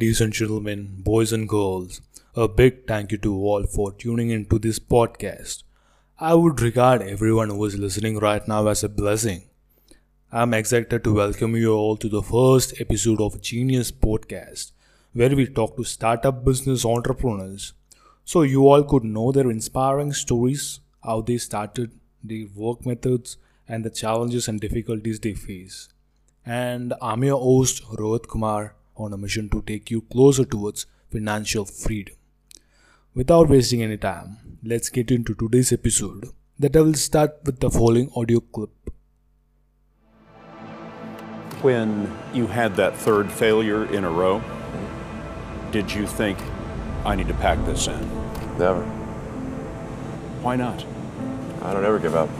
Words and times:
Ladies 0.00 0.22
and 0.22 0.32
gentlemen, 0.32 0.94
boys 1.00 1.30
and 1.30 1.46
girls, 1.46 2.00
a 2.34 2.48
big 2.48 2.86
thank 2.86 3.12
you 3.12 3.18
to 3.18 3.34
all 3.34 3.64
for 3.64 3.92
tuning 3.92 4.30
into 4.30 4.58
this 4.58 4.78
podcast. 4.78 5.62
I 6.18 6.32
would 6.32 6.62
regard 6.62 7.02
everyone 7.02 7.50
who 7.50 7.62
is 7.66 7.76
listening 7.78 8.18
right 8.18 8.48
now 8.48 8.66
as 8.68 8.82
a 8.82 8.88
blessing. 8.88 9.42
I'm 10.32 10.54
excited 10.54 11.04
to 11.04 11.12
welcome 11.12 11.54
you 11.54 11.74
all 11.74 11.98
to 11.98 12.08
the 12.08 12.22
first 12.22 12.80
episode 12.80 13.20
of 13.20 13.42
Genius 13.42 13.92
Podcast, 13.92 14.72
where 15.12 15.36
we 15.36 15.46
talk 15.46 15.76
to 15.76 15.84
startup 15.84 16.46
business 16.46 16.86
entrepreneurs 16.86 17.74
so 18.24 18.40
you 18.40 18.66
all 18.68 18.82
could 18.82 19.04
know 19.04 19.32
their 19.32 19.50
inspiring 19.50 20.14
stories, 20.14 20.80
how 21.04 21.20
they 21.20 21.36
started, 21.36 21.92
their 22.24 22.46
work 22.54 22.86
methods, 22.86 23.36
and 23.68 23.84
the 23.84 23.90
challenges 23.90 24.48
and 24.48 24.62
difficulties 24.62 25.20
they 25.20 25.34
face. 25.34 25.90
And 26.46 26.94
I'm 27.02 27.22
your 27.22 27.38
host, 27.38 27.84
Rohit 27.84 28.28
Kumar 28.28 28.76
on 29.00 29.12
a 29.12 29.18
mission 29.18 29.48
to 29.50 29.62
take 29.62 29.90
you 29.90 30.02
closer 30.02 30.44
towards 30.44 30.86
financial 31.10 31.64
freedom. 31.64 32.14
Without 33.14 33.48
wasting 33.48 33.82
any 33.82 33.96
time, 33.96 34.58
let's 34.62 34.88
get 34.88 35.10
into 35.10 35.34
today's 35.34 35.72
episode 35.72 36.28
that 36.58 36.76
I 36.76 36.80
will 36.82 36.94
start 36.94 37.40
with 37.44 37.60
the 37.60 37.70
following 37.70 38.10
audio 38.14 38.40
clip. 38.40 38.70
When 41.62 42.16
you 42.34 42.46
had 42.46 42.76
that 42.76 42.96
third 42.96 43.32
failure 43.32 43.84
in 43.92 44.04
a 44.04 44.10
row, 44.10 44.42
did 45.72 45.92
you 45.92 46.06
think, 46.06 46.38
I 47.04 47.16
need 47.16 47.28
to 47.28 47.34
pack 47.34 47.64
this 47.64 47.86
in? 47.86 48.00
Never. 48.58 48.84
Why 50.42 50.56
not? 50.56 50.84
I 51.62 51.72
don't 51.72 51.84
ever 51.84 51.98
give 51.98 52.14
up. 52.14 52.30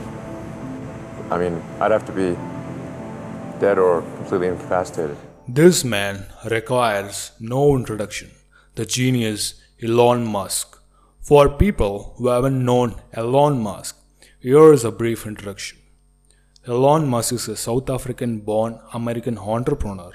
I 1.31 1.37
mean, 1.37 1.61
I'd 1.79 1.91
have 1.91 2.05
to 2.05 2.11
be 2.11 2.35
dead 3.59 3.77
or 3.77 4.01
completely 4.17 4.47
incapacitated. 4.47 5.17
This 5.47 5.83
man 5.83 6.27
requires 6.45 7.31
no 7.39 7.75
introduction. 7.75 8.29
The 8.75 8.85
genius 8.85 9.55
Elon 9.81 10.23
Musk. 10.23 10.77
For 11.19 11.49
people 11.49 12.13
who 12.17 12.27
haven't 12.27 12.63
known 12.63 13.01
Elon 13.11 13.59
Musk, 13.59 13.97
here 14.39 14.71
is 14.71 14.85
a 14.85 14.91
brief 14.91 15.25
introduction. 15.25 15.79
Elon 16.67 17.07
Musk 17.07 17.33
is 17.33 17.47
a 17.47 17.55
South 17.55 17.89
African 17.89 18.41
born 18.41 18.79
American 18.93 19.39
entrepreneur. 19.39 20.11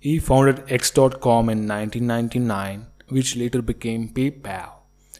He 0.00 0.18
founded 0.18 0.70
X.com 0.70 1.48
in 1.48 1.66
1999, 1.66 2.88
which 3.08 3.36
later 3.36 3.62
became 3.62 4.10
PayPal. 4.10 4.72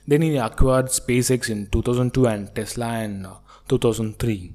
Then 0.06 0.20
he 0.20 0.36
acquired 0.36 0.86
SpaceX 0.86 1.48
in 1.48 1.68
2002 1.68 2.26
and 2.26 2.54
Tesla 2.54 2.98
in 3.00 3.24
uh, 3.24 3.36
2003. 3.66 4.54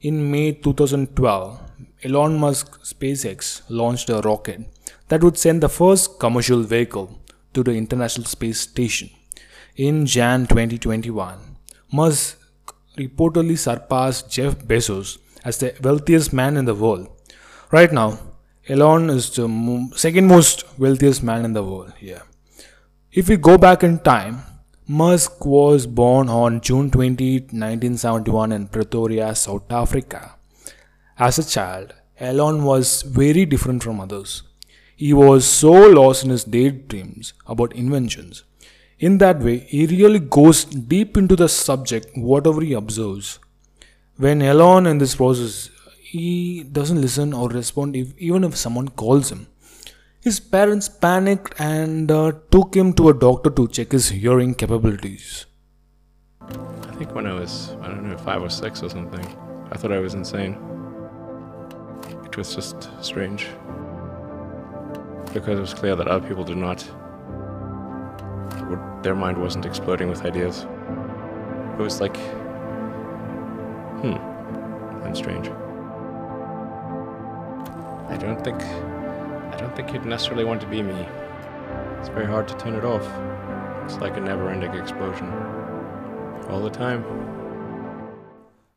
In 0.00 0.30
May 0.30 0.52
2012, 0.52 1.60
Elon 2.04 2.38
Musk 2.38 2.80
SpaceX 2.84 3.62
launched 3.68 4.08
a 4.08 4.20
rocket 4.20 4.60
that 5.08 5.24
would 5.24 5.36
send 5.36 5.60
the 5.60 5.68
first 5.68 6.20
commercial 6.20 6.62
vehicle 6.62 7.18
to 7.52 7.64
the 7.64 7.72
International 7.72 8.24
Space 8.24 8.60
Station. 8.60 9.10
In 9.74 10.06
Jan 10.06 10.46
2021, 10.46 11.40
Musk 11.92 12.38
reportedly 12.96 13.58
surpassed 13.58 14.30
Jeff 14.30 14.56
Bezos 14.58 15.18
as 15.42 15.58
the 15.58 15.74
wealthiest 15.82 16.32
man 16.32 16.56
in 16.56 16.64
the 16.64 16.76
world. 16.76 17.08
Right 17.72 17.92
now, 17.92 18.20
Elon 18.68 19.10
is 19.10 19.30
the 19.30 19.48
second 19.96 20.28
most 20.28 20.62
wealthiest 20.78 21.24
man 21.24 21.44
in 21.44 21.54
the 21.54 21.64
world. 21.64 21.92
Yeah. 22.00 22.22
If 23.10 23.28
we 23.28 23.36
go 23.36 23.58
back 23.58 23.82
in 23.82 23.98
time, 23.98 24.42
Musk 24.90 25.44
was 25.44 25.86
born 25.86 26.30
on 26.30 26.62
June 26.62 26.90
20, 26.90 27.40
1971 27.40 28.52
in 28.52 28.68
Pretoria, 28.68 29.34
South 29.34 29.70
Africa. 29.70 30.36
As 31.18 31.38
a 31.38 31.44
child, 31.44 31.92
Elon 32.18 32.64
was 32.64 33.02
very 33.02 33.44
different 33.44 33.82
from 33.82 34.00
others. 34.00 34.44
He 34.96 35.12
was 35.12 35.44
so 35.44 35.72
lost 35.72 36.24
in 36.24 36.30
his 36.30 36.44
daydreams 36.44 37.34
about 37.46 37.74
inventions. 37.74 38.44
In 38.98 39.18
that 39.18 39.40
way, 39.40 39.58
he 39.58 39.84
really 39.84 40.20
goes 40.20 40.64
deep 40.64 41.18
into 41.18 41.36
the 41.36 41.50
subject, 41.50 42.16
whatever 42.16 42.62
he 42.62 42.72
observes. 42.72 43.40
When 44.16 44.40
Elon 44.40 44.86
in 44.86 44.96
this 44.96 45.16
process, 45.16 45.68
he 46.00 46.62
doesn't 46.62 47.02
listen 47.02 47.34
or 47.34 47.50
respond 47.50 47.94
if, 47.94 48.16
even 48.16 48.42
if 48.42 48.56
someone 48.56 48.88
calls 48.88 49.30
him. 49.30 49.48
His 50.20 50.40
parents 50.40 50.88
panicked 50.88 51.54
and 51.60 52.10
uh, 52.10 52.32
took 52.50 52.74
him 52.74 52.92
to 52.94 53.08
a 53.08 53.14
doctor 53.14 53.50
to 53.50 53.68
check 53.68 53.92
his 53.92 54.08
hearing 54.08 54.54
capabilities. 54.54 55.46
I 56.40 56.92
think 56.98 57.14
when 57.14 57.26
I 57.26 57.32
was, 57.32 57.76
I 57.82 57.88
don't 57.88 58.08
know, 58.08 58.18
five 58.18 58.42
or 58.42 58.50
six 58.50 58.82
or 58.82 58.90
something, 58.90 59.24
I 59.70 59.76
thought 59.76 59.92
I 59.92 60.00
was 60.00 60.14
insane. 60.14 60.54
It 62.24 62.36
was 62.36 62.54
just 62.54 62.88
strange. 63.02 63.46
Because 65.32 65.58
it 65.58 65.60
was 65.60 65.74
clear 65.74 65.94
that 65.94 66.08
other 66.08 66.26
people 66.26 66.42
did 66.42 66.56
not. 66.56 66.84
Their 69.02 69.14
mind 69.14 69.38
wasn't 69.38 69.66
exploding 69.66 70.08
with 70.08 70.24
ideas. 70.24 70.66
It 71.78 71.82
was 71.82 72.00
like, 72.00 72.16
hmm, 74.00 74.16
that's 75.02 75.20
strange. 75.20 75.48
I 78.08 78.16
don't 78.16 78.42
think, 78.42 78.60
I 79.58 79.62
don't 79.62 79.74
think 79.74 79.92
you'd 79.92 80.04
necessarily 80.06 80.44
want 80.44 80.60
to 80.60 80.68
be 80.68 80.82
me. 80.82 81.04
It's 81.98 82.10
very 82.10 82.26
hard 82.26 82.46
to 82.46 82.54
turn 82.58 82.76
it 82.76 82.84
off. 82.84 83.02
It's 83.84 84.00
like 84.00 84.16
a 84.16 84.20
never-ending 84.20 84.72
explosion. 84.72 85.26
All 86.48 86.62
the 86.62 86.70
time. 86.70 87.02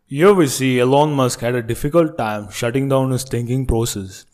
Here 0.07 0.33
we 0.33 0.47
see 0.47 0.79
Elon 0.79 1.13
Musk 1.13 1.41
had 1.41 1.53
a 1.53 1.61
difficult 1.61 2.17
time 2.17 2.49
shutting 2.49 2.89
down 2.89 3.11
his 3.11 3.23
thinking 3.23 3.67
process, 3.67 4.25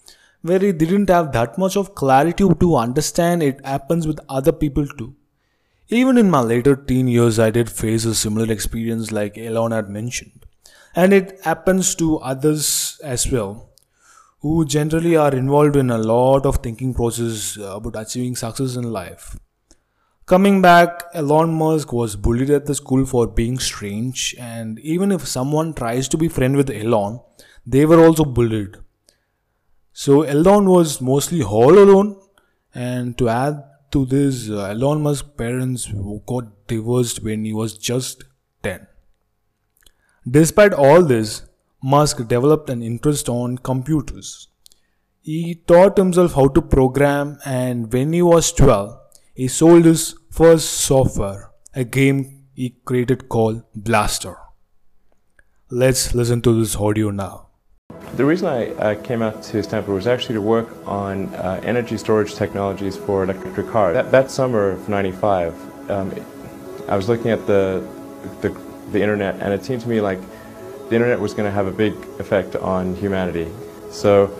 where 0.41 0.59
he 0.59 0.71
didn't 0.71 1.09
have 1.09 1.33
that 1.33 1.57
much 1.57 1.75
of 1.75 1.95
clarity 1.95 2.45
to 2.61 2.75
understand 2.77 3.43
it 3.43 3.59
happens 3.65 4.07
with 4.07 4.21
other 4.29 4.53
people 4.53 4.87
too. 4.87 5.15
Even 5.89 6.17
in 6.17 6.31
my 6.31 6.39
later 6.39 6.77
teen 6.77 7.09
years, 7.09 7.39
I 7.39 7.51
did 7.51 7.69
face 7.69 8.05
a 8.05 8.15
similar 8.15 8.49
experience 8.49 9.11
like 9.11 9.37
Elon 9.37 9.73
had 9.73 9.89
mentioned, 9.89 10.45
and 10.95 11.11
it 11.11 11.41
happens 11.43 11.93
to 11.95 12.19
others 12.19 13.01
as 13.03 13.29
well, 13.29 13.69
who 14.47 14.65
generally 14.65 15.15
are 15.15 15.33
involved 15.35 15.75
in 15.75 15.89
a 15.89 15.97
lot 15.97 16.45
of 16.45 16.57
thinking 16.57 16.93
process 16.93 17.57
uh, 17.57 17.75
about 17.75 17.99
achieving 18.01 18.35
success 18.35 18.75
in 18.75 18.91
life. 18.91 19.37
Coming 20.25 20.61
back, 20.61 21.03
Elon 21.13 21.53
Musk 21.53 21.91
was 21.91 22.15
bullied 22.15 22.49
at 22.49 22.65
the 22.65 22.75
school 22.75 23.05
for 23.05 23.27
being 23.27 23.59
strange, 23.59 24.35
and 24.37 24.79
even 24.79 25.11
if 25.11 25.27
someone 25.27 25.73
tries 25.73 26.07
to 26.09 26.17
be 26.17 26.27
friend 26.27 26.55
with 26.55 26.69
Elon, 26.69 27.19
they 27.65 27.85
were 27.85 27.99
also 28.05 28.25
bullied. 28.25 28.77
So 29.93 30.21
Elon 30.21 30.69
was 30.69 31.01
mostly 31.01 31.43
all 31.43 31.79
alone, 31.79 32.15
and 32.73 33.17
to 33.17 33.29
add 33.29 33.63
to 33.91 34.05
this, 34.05 34.49
uh, 34.49 34.65
Elon 34.65 35.01
Musk's 35.01 35.29
parents 35.37 35.87
got 36.25 36.67
divorced 36.67 37.23
when 37.23 37.43
he 37.45 37.53
was 37.53 37.77
just 37.77 38.23
10. 38.63 38.87
Despite 40.29 40.73
all 40.73 41.03
this, 41.03 41.43
Musk 41.83 42.27
developed 42.27 42.69
an 42.69 42.81
interest 42.81 43.29
on 43.29 43.57
computers. 43.59 44.47
He 45.21 45.61
taught 45.67 45.97
himself 45.97 46.33
how 46.33 46.47
to 46.47 46.61
program, 46.61 47.37
and 47.45 47.91
when 47.93 48.13
he 48.13 48.21
was 48.21 48.51
12, 48.51 48.97
he 49.35 49.47
sold 49.47 49.85
his 49.85 50.15
first 50.31 50.71
software, 50.71 51.51
a 51.75 51.83
game 51.83 52.45
he 52.55 52.75
created 52.85 53.29
called 53.29 53.61
Blaster. 53.75 54.37
Let's 55.69 56.15
listen 56.15 56.41
to 56.41 56.59
this 56.59 56.75
audio 56.75 57.11
now. 57.11 57.49
The 58.15 58.25
reason 58.25 58.47
I 58.47 58.95
came 58.95 59.21
out 59.21 59.43
to 59.43 59.61
Stanford 59.61 59.93
was 59.93 60.07
actually 60.07 60.35
to 60.35 60.41
work 60.41 60.69
on 60.87 61.27
uh, 61.35 61.59
energy 61.63 61.97
storage 61.97 62.33
technologies 62.33 62.95
for 62.95 63.23
electric 63.23 63.67
cars. 63.67 63.93
That, 63.93 64.11
that 64.11 64.31
summer 64.31 64.71
of 64.71 64.89
'95, 64.89 65.91
um, 65.91 66.13
I 66.87 66.95
was 66.95 67.09
looking 67.09 67.29
at 67.29 67.45
the, 67.45 67.85
the 68.41 68.49
the 68.91 69.01
internet, 69.01 69.35
and 69.41 69.53
it 69.53 69.63
seemed 69.63 69.81
to 69.81 69.89
me 69.89 70.01
like 70.01 70.19
the 70.89 70.95
internet 70.95 71.19
was 71.19 71.33
going 71.33 71.45
to 71.45 71.51
have 71.51 71.67
a 71.67 71.71
big 71.71 71.93
effect 72.19 72.55
on 72.55 72.95
humanity. 72.95 73.47
So 73.91 74.33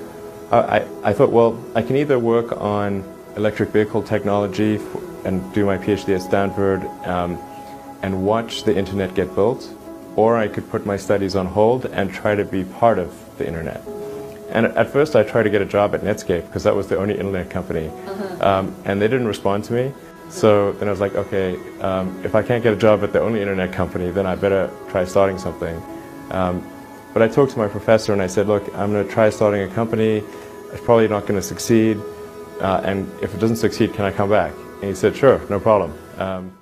I, 0.51 0.85
I, 1.03 1.13
thought, 1.13 1.31
well, 1.31 1.61
I 1.75 1.81
can 1.81 1.97
either 1.97 2.17
work 2.17 2.53
on 2.61 3.03
electric 3.35 3.69
vehicle 3.69 4.01
technology 4.01 4.79
and 5.25 5.53
do 5.53 5.65
my 5.65 5.77
PhD 5.77 6.15
at 6.15 6.21
Stanford 6.21 6.83
um, 7.05 7.37
and 8.01 8.25
watch 8.25 8.63
the 8.63 8.75
internet 8.75 9.13
get 9.13 9.35
built, 9.35 9.69
or 10.15 10.37
I 10.37 10.47
could 10.47 10.69
put 10.69 10.85
my 10.85 10.95
studies 10.95 11.35
on 11.35 11.47
hold 11.47 11.85
and 11.85 12.13
try 12.13 12.35
to 12.35 12.45
be 12.45 12.63
part 12.63 12.97
of 12.97 13.13
the 13.37 13.45
internet. 13.45 13.85
And 14.49 14.67
at 14.67 14.89
first, 14.89 15.15
I 15.15 15.23
tried 15.23 15.43
to 15.43 15.49
get 15.49 15.61
a 15.61 15.65
job 15.65 15.93
at 15.93 16.01
Netscape 16.01 16.47
because 16.47 16.63
that 16.63 16.75
was 16.75 16.87
the 16.87 16.97
only 16.97 17.17
internet 17.17 17.49
company, 17.49 17.89
um, 18.39 18.73
and 18.85 19.01
they 19.01 19.09
didn't 19.09 19.27
respond 19.27 19.65
to 19.65 19.73
me. 19.73 19.93
So 20.29 20.71
then 20.73 20.87
I 20.87 20.91
was 20.91 21.01
like, 21.01 21.15
okay, 21.15 21.57
um, 21.81 22.21
if 22.23 22.35
I 22.35 22.43
can't 22.43 22.63
get 22.63 22.73
a 22.73 22.77
job 22.77 23.03
at 23.03 23.11
the 23.11 23.19
only 23.19 23.41
internet 23.41 23.73
company, 23.73 24.09
then 24.11 24.25
I 24.25 24.35
better 24.35 24.69
try 24.89 25.03
starting 25.03 25.37
something. 25.37 25.81
Um, 26.31 26.65
but 27.13 27.21
I 27.21 27.27
talked 27.27 27.51
to 27.53 27.57
my 27.57 27.67
professor 27.67 28.13
and 28.13 28.21
I 28.21 28.27
said, 28.27 28.47
look, 28.47 28.63
I'm 28.75 28.91
going 28.91 29.07
to 29.07 29.11
try 29.11 29.29
starting 29.29 29.61
a 29.61 29.73
company. 29.73 30.23
It's 30.71 30.81
probably 30.83 31.07
not 31.07 31.21
going 31.21 31.39
to 31.39 31.41
succeed, 31.41 31.97
uh, 32.59 32.81
and 32.83 33.09
if 33.21 33.33
it 33.33 33.39
doesn't 33.39 33.55
succeed, 33.55 33.93
can 33.93 34.05
I 34.05 34.11
come 34.11 34.29
back? 34.29 34.53
And 34.81 34.83
he 34.83 34.95
said, 34.95 35.15
sure, 35.15 35.41
no 35.49 35.59
problem. 35.59 35.93
Um, 36.17 36.57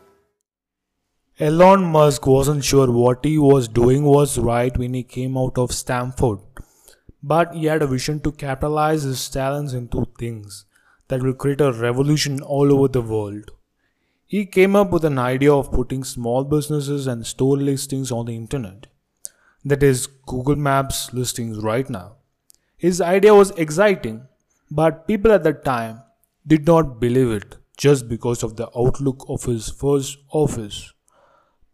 Elon 1.39 1.83
Musk 1.83 2.27
wasn't 2.27 2.63
sure 2.63 2.89
what 2.91 3.25
he 3.25 3.37
was 3.37 3.67
doing 3.67 4.03
was 4.03 4.37
right 4.37 4.77
when 4.77 4.93
he 4.93 5.03
came 5.03 5.37
out 5.37 5.57
of 5.57 5.73
Stanford, 5.73 6.39
but 7.21 7.53
he 7.53 7.65
had 7.65 7.81
a 7.81 7.87
vision 7.87 8.19
to 8.21 8.31
capitalize 8.31 9.03
his 9.03 9.27
talents 9.27 9.73
into 9.73 10.05
things 10.19 10.65
that 11.09 11.21
will 11.21 11.33
create 11.33 11.59
a 11.59 11.73
revolution 11.73 12.41
all 12.41 12.71
over 12.71 12.87
the 12.87 13.01
world. 13.01 13.51
He 14.25 14.45
came 14.45 14.75
up 14.75 14.91
with 14.91 15.03
an 15.03 15.19
idea 15.19 15.53
of 15.53 15.71
putting 15.71 16.03
small 16.03 16.43
businesses 16.43 17.05
and 17.05 17.25
store 17.25 17.57
listings 17.57 18.11
on 18.11 18.27
the 18.27 18.35
internet. 18.35 18.87
That 19.67 19.81
is 19.81 20.05
Google 20.27 20.57
Maps 20.57 21.11
listings 21.11 21.57
right 21.57 21.89
now. 21.89 22.17
His 22.77 23.01
idea 23.01 23.33
was 23.33 23.49
exciting, 23.51 24.27
but 24.69 25.07
people 25.07 25.31
at 25.31 25.43
the 25.43 25.53
time 25.53 26.03
did 26.45 26.67
not 26.67 26.99
believe 26.99 27.31
it 27.31 27.55
just 27.75 28.07
because 28.07 28.43
of 28.43 28.57
the 28.57 28.69
outlook 28.77 29.25
of 29.27 29.45
his 29.45 29.69
first 29.69 30.19
office. 30.31 30.93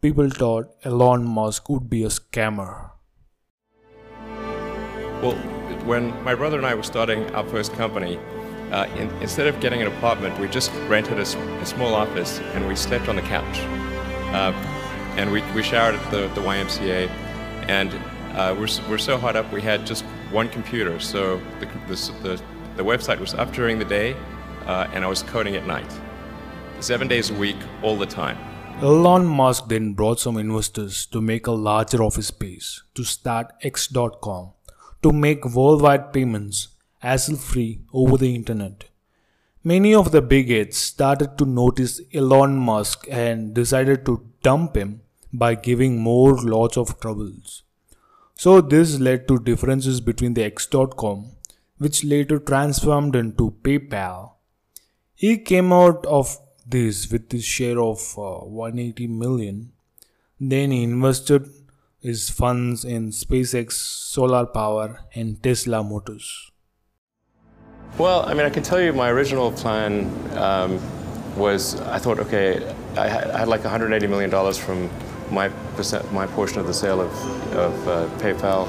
People 0.02 0.30
thought 0.30 0.74
Elon 0.86 1.26
Musk 1.26 1.68
would 1.68 1.90
be 1.90 2.06
a 2.06 2.08
scammer. 2.08 2.92
Well, 5.22 5.36
when 5.86 6.24
my 6.24 6.34
brother 6.34 6.58
and 6.58 6.66
I 6.66 6.76
were 6.76 6.84
starting 6.84 7.30
our 7.36 7.46
first 7.50 7.74
company, 7.74 8.18
uh, 8.72 8.86
in, 8.96 9.10
instead 9.22 9.48
of 9.48 9.60
getting 9.60 9.82
an 9.82 9.88
apartment, 9.88 10.40
we 10.40 10.48
just 10.48 10.72
rented 10.88 11.20
a, 11.20 11.24
a 11.24 11.66
small 11.66 11.94
office 11.94 12.40
and 12.54 12.66
we 12.70 12.76
slept 12.78 13.10
on 13.10 13.18
the 13.18 13.22
couch. 13.24 13.60
Uh, 14.34 14.54
and 15.18 15.30
we, 15.30 15.42
we 15.54 15.62
showered 15.62 15.96
at 15.96 16.10
the, 16.12 16.30
the 16.36 16.42
YMCA. 16.42 17.12
And 17.72 17.94
uh, 18.38 18.54
we're, 18.60 18.68
we're 18.90 18.98
so 18.98 19.18
hot 19.18 19.38
up, 19.38 19.50
we 19.54 19.62
had 19.62 19.86
just 19.86 20.04
one 20.30 20.50
computer. 20.50 21.00
So 21.00 21.40
the, 21.62 21.68
the, 21.88 21.96
the, 22.24 22.42
the 22.76 22.84
website 22.84 23.20
was 23.20 23.34
up 23.34 23.54
during 23.54 23.80
the 23.80 23.86
day, 23.86 24.16
uh, 24.66 24.88
and 24.94 25.06
I 25.06 25.08
was 25.08 25.24
coding 25.24 25.56
at 25.56 25.66
night. 25.66 25.92
Seven 26.82 27.08
days 27.08 27.30
a 27.30 27.34
week, 27.34 27.56
all 27.82 27.98
the 27.98 28.06
time. 28.06 28.38
Elon 28.82 29.26
Musk 29.26 29.70
then 29.70 29.94
brought 29.94 30.20
some 30.20 30.38
investors 30.38 31.06
to 31.14 31.22
make 31.22 31.48
a 31.48 31.52
larger 31.52 32.04
office 32.04 32.28
space 32.28 32.84
to 32.96 33.06
start 33.06 33.54
X.com 33.62 34.52
to 35.04 35.12
make 35.12 35.46
worldwide 35.46 36.12
payments 36.12 36.68
hassle 37.00 37.38
free 37.38 37.82
over 37.94 38.18
the 38.18 38.36
internet. 38.36 38.86
Many 39.64 39.94
of 39.96 40.12
the 40.12 40.22
big 40.22 40.50
heads 40.50 40.78
started 40.78 41.38
to 41.38 41.46
notice 41.46 42.02
Elon 42.14 42.58
Musk 42.58 43.08
and 43.10 43.54
decided 43.54 44.06
to 44.08 44.26
dump 44.44 44.76
him 44.76 45.02
by 45.34 45.56
giving 45.56 46.00
more 46.00 46.36
lots 46.42 46.78
of 46.78 47.00
troubles. 47.00 47.64
So 48.36 48.60
this 48.62 49.00
led 49.00 49.28
to 49.28 49.40
differences 49.40 50.02
between 50.02 50.34
the 50.34 50.44
X.com, 50.44 51.32
which 51.78 52.04
later 52.04 52.40
transformed 52.40 53.16
into 53.16 53.56
PayPal. 53.62 54.34
He 55.14 55.38
came 55.38 55.72
out 55.72 56.06
of 56.06 56.38
this 56.66 57.12
with 57.12 57.32
his 57.32 57.44
share 57.44 57.80
of 57.80 58.00
uh, 58.18 58.46
180 58.46 59.08
million. 59.08 59.72
Then 60.40 60.72
he 60.72 60.84
invested 60.84 61.48
his 62.00 62.30
funds 62.32 62.84
in 62.84 63.10
SpaceX, 63.10 63.74
solar 63.74 64.48
power, 64.48 65.02
and 65.14 65.42
Tesla 65.44 65.84
Motors. 65.84 66.52
Well, 67.98 68.26
I 68.26 68.34
mean, 68.34 68.46
I 68.46 68.50
can 68.50 68.64
tell 68.64 68.82
you 68.82 68.94
my 68.94 69.10
original 69.10 69.52
plan 69.52 70.10
um, 70.38 70.80
was 71.38 71.80
I 71.82 72.00
thought, 72.00 72.20
okay, 72.20 72.74
I 72.98 73.08
had, 73.08 73.30
I 73.30 73.40
had 73.40 73.48
like 73.48 73.62
180 73.62 74.08
million 74.08 74.30
dollars 74.30 74.58
from 74.58 74.90
my 75.32 75.50
percent, 75.76 76.12
my 76.12 76.28
portion 76.28 76.60
of 76.60 76.68
the 76.68 76.74
sale 76.74 77.02
of, 77.02 77.12
of 77.54 77.88
uh, 77.88 78.08
PayPal, 78.20 78.68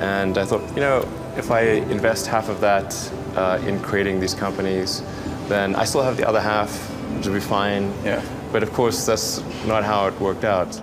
and 0.00 0.38
I 0.38 0.44
thought, 0.44 0.62
you 0.74 0.80
know, 0.80 1.06
if 1.36 1.50
I 1.50 1.60
invest 1.60 2.26
half 2.26 2.48
of 2.48 2.60
that 2.60 3.12
uh, 3.36 3.60
in 3.66 3.80
creating 3.80 4.20
these 4.20 4.34
companies, 4.34 5.02
then 5.48 5.74
I 5.76 5.84
still 5.84 6.02
have 6.02 6.16
the 6.16 6.28
other 6.28 6.40
half 6.40 6.70
to 7.22 7.30
be 7.30 7.40
fine. 7.40 7.92
Yeah. 8.04 8.22
But 8.52 8.62
of 8.62 8.72
course, 8.72 9.06
that's 9.06 9.42
not 9.66 9.84
how 9.84 10.06
it 10.08 10.20
worked 10.20 10.44
out. 10.44 10.80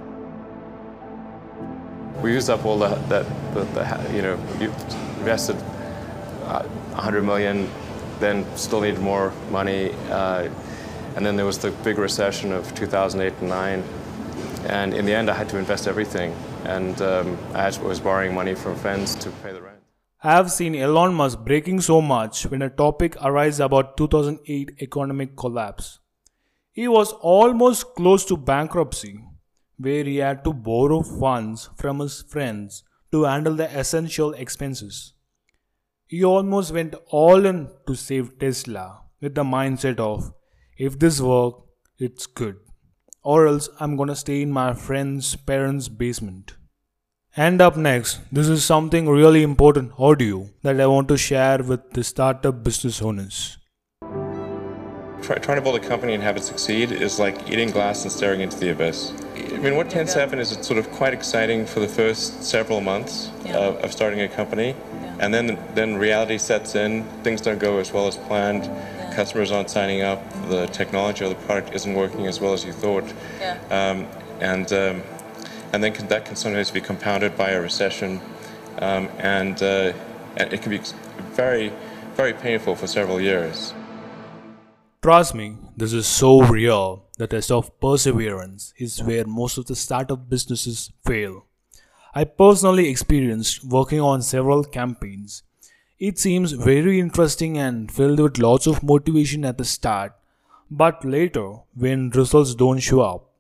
We 2.22 2.34
used 2.34 2.50
up 2.50 2.66
all 2.66 2.80
the, 2.80 2.90
that, 2.90 3.25
the, 3.54 3.63
the 3.63 4.16
you 4.16 4.22
know, 4.22 4.40
you 4.60 4.72
invested 5.19 5.56
uh, 6.45 6.63
100 6.63 7.24
million, 7.24 7.69
then 8.19 8.45
still 8.56 8.81
needed 8.81 9.00
more 9.00 9.31
money. 9.52 9.94
Uh, 10.10 10.50
and 11.16 11.25
then 11.25 11.36
there 11.36 11.45
was 11.45 11.57
the 11.57 11.72
big 11.84 11.98
recession 11.98 12.52
of 12.52 12.74
2008 12.75 13.34
and 13.40 13.50
9. 13.50 13.84
And 14.68 14.94
in 14.94 15.06
the 15.06 15.14
end, 15.14 15.30
I 15.30 15.34
had 15.34 15.50
to 15.50 15.58
invest 15.58 15.88
everything. 15.88 16.36
And 16.66 17.02
um, 17.02 17.38
I 17.54 17.70
was 17.80 18.00
borrowing 18.00 18.34
money 18.34 18.56
from 18.56 18.76
friends 18.76 19.16
to 19.16 19.30
pay 19.44 19.52
the 19.52 19.62
rent. 19.62 19.80
I 20.22 20.34
have 20.34 20.52
seen 20.52 20.76
Elon 20.76 21.14
Musk 21.14 21.40
breaking 21.46 21.80
so 21.82 22.02
much 22.02 22.46
when 22.46 22.62
a 22.62 22.70
topic 22.70 23.16
arises 23.22 23.62
about 23.62 23.96
2008 23.96 24.72
economic 24.82 25.38
collapse. 25.38 26.00
He 26.74 26.88
was 26.88 27.14
almost 27.14 27.96
close 27.96 28.26
to 28.26 28.36
bankruptcy, 28.36 29.24
where 29.78 30.04
he 30.04 30.18
had 30.18 30.44
to 30.44 30.52
borrow 30.54 31.02
funds 31.04 31.70
from 31.78 32.00
his 32.00 32.22
friends 32.22 32.84
to 33.12 33.24
handle 33.24 33.56
the 33.56 33.70
essential 33.78 34.34
expenses. 34.34 35.14
He 36.08 36.24
almost 36.24 36.74
went 36.74 36.96
all 37.08 37.46
in 37.46 37.70
to 37.88 37.96
save 37.96 38.40
Tesla 38.40 39.04
with 39.22 39.36
the 39.36 39.44
mindset 39.44 40.00
of 40.00 40.34
if 40.78 41.00
this 41.00 41.22
works, 41.22 41.62
it's 41.98 42.26
good, 42.26 42.58
or 43.24 43.48
else 43.48 43.69
I'm 43.80 43.95
gonna 43.95 44.16
stay 44.16 44.42
in 44.42 44.51
my 44.51 44.74
friend's 44.74 45.36
parents' 45.36 45.88
basement. 45.89 46.54
And 47.38 47.62
up 47.62 47.77
next, 47.77 48.19
this 48.31 48.48
is 48.48 48.66
something 48.66 49.07
really 49.07 49.44
important 49.44 49.92
audio 50.00 50.50
that 50.63 50.80
I 50.81 50.88
want 50.88 51.07
to 51.10 51.18
share 51.18 51.60
with 51.63 51.92
the 51.92 52.04
startup 52.04 52.63
business 52.63 53.01
owners. 53.01 53.57
Try, 55.21 55.36
trying 55.38 55.57
to 55.57 55.62
build 55.62 55.75
a 55.75 55.80
company 55.88 56.13
and 56.13 56.24
have 56.24 56.38
it 56.38 56.44
succeed 56.44 56.92
is 56.92 57.19
like 57.19 57.50
eating 57.50 57.69
glass 57.71 58.04
and 58.04 58.12
staring 58.12 58.42
into 58.42 58.57
the 58.57 58.69
abyss. 58.71 59.12
I 59.36 59.57
mean, 59.57 59.75
what 59.75 59.89
tends 59.89 60.13
to 60.13 60.19
happen 60.19 60.39
is 60.39 60.51
it's 60.51 60.66
sort 60.66 60.80
of 60.80 60.89
quite 60.92 61.13
exciting 61.13 61.66
for 61.66 61.81
the 61.81 61.88
first 61.88 62.44
several 62.44 62.81
months 62.81 63.30
Yeah. 63.45 63.57
of, 63.57 63.75
of 63.83 63.92
starting 63.92 64.21
a 64.21 64.27
company, 64.30 64.75
and 65.19 65.33
then 65.33 65.60
then 65.75 65.98
reality 65.98 66.38
sets 66.38 66.75
in. 66.75 67.04
Things 67.24 67.42
don't 67.42 67.60
go 67.60 67.77
as 67.77 67.92
well 67.92 68.07
as 68.07 68.16
planned. 68.16 68.69
Customers 69.19 69.51
aren't 69.51 69.69
signing 69.69 70.01
up. 70.01 70.19
The 70.48 70.68
technology 70.68 71.25
or 71.25 71.30
the 71.36 71.42
product 71.48 71.75
isn't 71.75 71.94
working 71.94 72.25
as 72.27 72.39
well 72.39 72.54
as 72.54 72.63
you 72.63 72.71
thought. 72.71 73.04
Yeah. 73.42 73.57
Um, 73.80 74.07
and 74.39 74.71
um, 74.71 75.04
and 75.74 75.83
then 75.83 75.92
can, 75.92 76.07
that 76.07 76.24
can 76.24 76.38
sometimes 76.38 76.71
be 76.71 76.80
compounded 76.80 77.31
by 77.36 77.50
a 77.50 77.60
recession, 77.60 78.21
um, 78.88 79.10
and, 79.18 79.62
uh, 79.62 79.92
and 80.38 80.54
it 80.54 80.62
can 80.62 80.71
be 80.77 80.81
very 81.36 81.74
very 82.16 82.31
painful 82.31 82.75
for 82.75 82.88
several 82.88 83.19
years. 83.19 83.74
Trust 85.01 85.36
me, 85.36 85.57
this 85.75 85.92
is 85.92 86.07
so 86.07 86.42
real. 86.42 87.06
The 87.18 87.27
test 87.27 87.51
of 87.51 87.77
perseverance 87.81 88.74
is 88.77 89.04
where 89.04 89.25
most 89.25 89.57
of 89.57 89.66
the 89.66 89.75
startup 89.75 90.30
businesses 90.30 90.94
fail. 91.06 91.45
I 92.16 92.23
personally 92.23 92.88
experienced 92.88 93.66
working 93.66 93.99
on 93.99 94.21
several 94.21 94.64
campaigns. 94.64 95.44
It 96.00 96.18
seems 96.18 96.54
very 96.54 96.98
interesting 96.98 97.58
and 97.58 97.92
filled 97.92 98.22
with 98.22 98.38
lots 98.38 98.68
of 98.68 98.82
motivation 98.82 99.44
at 99.44 99.58
the 99.58 99.66
start, 99.66 100.14
but 100.72 101.04
later, 101.04 101.56
when 101.76 102.10
results 102.12 102.56
don't 102.56 102.80
show 102.80 103.02
up, 103.02 103.32